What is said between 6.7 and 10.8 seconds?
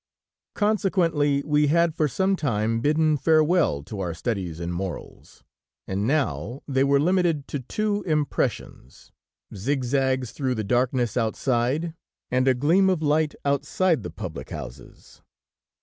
were limited to two impressions: zig zags through the